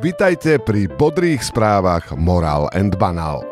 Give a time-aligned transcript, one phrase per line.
[0.00, 3.44] Vitajte pri bodrých správach Moral and Banal.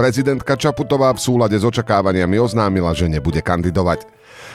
[0.00, 4.08] Prezidentka Čaputová v súlade s očakávaniami oznámila, že nebude kandidovať.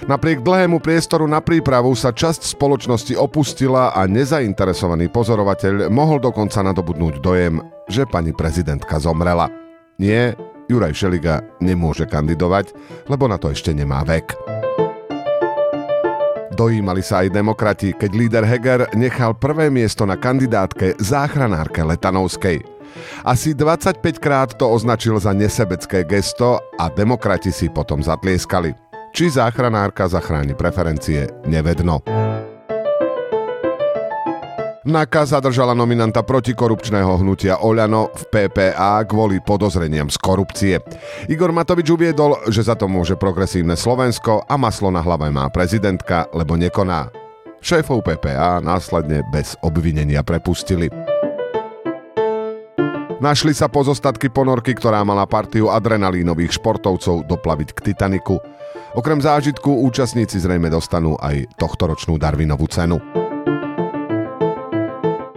[0.10, 7.22] Napriek dlhému priestoru na prípravu sa časť spoločnosti opustila a nezainteresovaný pozorovateľ mohol dokonca nadobudnúť
[7.22, 9.54] dojem, že pani prezidentka zomrela.
[10.02, 10.34] Nie,
[10.66, 12.74] Juraj Šeliga nemôže kandidovať,
[13.06, 14.51] lebo na to ešte nemá vek.
[16.62, 22.62] Dojímali sa aj demokrati, keď líder Heger nechal prvé miesto na kandidátke záchranárke Letanovskej.
[23.26, 28.78] Asi 25 krát to označil za nesebecké gesto a demokrati si potom zatlieskali.
[29.10, 32.06] Či záchranárka zachráni preferencie, nevedno.
[34.82, 40.82] NAKA zadržala nominanta protikorupčného hnutia Oľano v PPA kvôli podozreniam z korupcie.
[41.30, 46.26] Igor Matovič uviedol, že za to môže progresívne Slovensko a maslo na hlave má prezidentka,
[46.34, 47.14] lebo nekoná.
[47.62, 50.90] Šéfov PPA následne bez obvinenia prepustili.
[53.22, 58.42] Našli sa pozostatky ponorky, ktorá mala partiu adrenalínových športovcov doplaviť k Titaniku.
[58.98, 63.21] Okrem zážitku účastníci zrejme dostanú aj tohtoročnú Darwinovú cenu.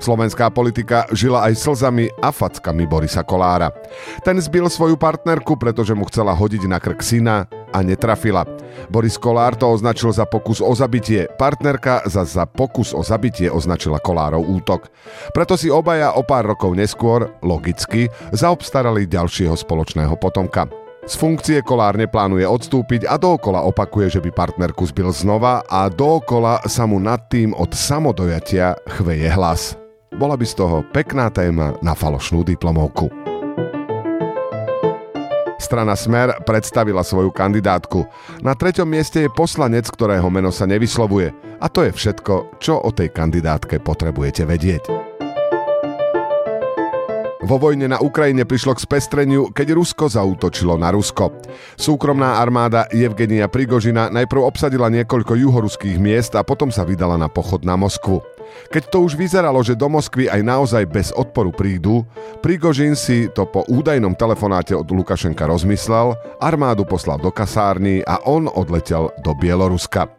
[0.04, 3.72] Slovenská politika žila aj slzami a fackami Borisa Kolára.
[4.20, 8.44] Ten zbil svoju partnerku, pretože mu chcela hodiť na krk syna a netrafila.
[8.92, 13.96] Boris Kolár to označil za pokus o zabitie, partnerka za za pokus o zabitie označila
[13.96, 14.92] Kolárov útok.
[15.32, 20.68] Preto si obaja o pár rokov neskôr, logicky, zaobstarali ďalšieho spoločného potomka.
[21.08, 26.60] Z funkcie Kolár neplánuje odstúpiť a dookola opakuje, že by partnerku zbil znova a dookola
[26.68, 29.83] sa mu nad tým od samodojatia chveje hlas.
[30.14, 33.10] Bola by z toho pekná téma na falošnú diplomovku.
[35.58, 38.06] Strana Smer predstavila svoju kandidátku.
[38.38, 41.34] Na treťom mieste je poslanec, ktorého meno sa nevyslovuje.
[41.58, 44.84] A to je všetko, čo o tej kandidátke potrebujete vedieť.
[47.44, 51.28] Vo vojne na Ukrajine prišlo k spestreniu, keď Rusko zautočilo na Rusko.
[51.76, 57.60] Súkromná armáda Evgenia Prigožina najprv obsadila niekoľko juhoruských miest a potom sa vydala na pochod
[57.66, 58.33] na Moskvu.
[58.72, 62.02] Keď to už vyzeralo, že do Moskvy aj naozaj bez odporu prídu,
[62.44, 66.12] Prigožin si to po údajnom telefonáte od Lukašenka rozmyslel,
[66.44, 70.12] armádu poslal do kasárny a on odletel do Bieloruska.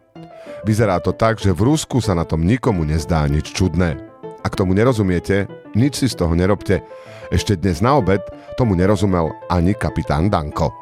[0.66, 3.94] Vyzerá to tak, že v Rusku sa na tom nikomu nezdá nič čudné.
[4.42, 5.46] Ak tomu nerozumiete,
[5.78, 6.82] nič si z toho nerobte.
[7.30, 8.22] Ešte dnes na obed
[8.58, 10.74] tomu nerozumel ani kapitán Danko.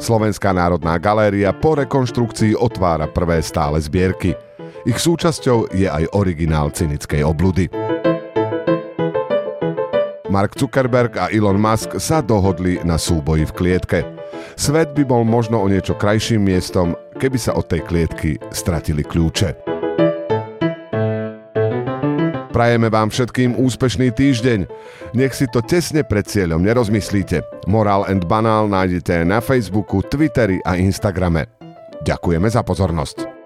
[0.00, 4.47] Slovenská národná galéria po rekonštrukcii otvára prvé stále zbierky.
[4.88, 7.68] Ich súčasťou je aj originál cynickej obludy.
[10.32, 14.00] Mark Zuckerberg a Elon Musk sa dohodli na súboji v klietke.
[14.56, 19.60] Svet by bol možno o niečo krajším miestom, keby sa od tej klietky stratili kľúče.
[22.48, 24.60] Prajeme vám všetkým úspešný týždeň.
[25.12, 27.44] Nech si to tesne pred cieľom nerozmyslíte.
[27.68, 31.44] Moral and Banal nájdete na Facebooku, Twitteri a Instagrame.
[32.08, 33.37] Ďakujeme za pozornosť.